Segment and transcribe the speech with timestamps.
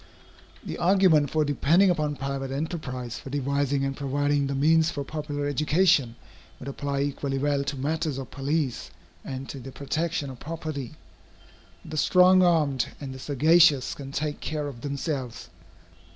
[0.65, 5.45] The argument for depending upon private enterprise for devising and providing the means for popular
[5.47, 6.15] education,
[6.57, 8.89] would apply equally well to matters of police,
[9.23, 10.95] and to the protection of property.
[11.85, 15.49] The strong armed and the sagacious can take care of themselves.